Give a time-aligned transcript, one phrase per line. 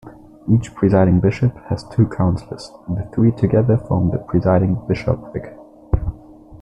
[0.51, 5.55] Each Presiding Bishop has two counselors; the three together form the Presiding Bishopric.